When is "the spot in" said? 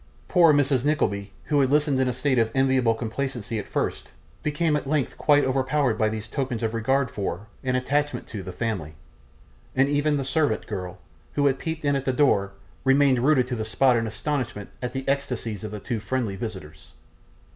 13.55-14.07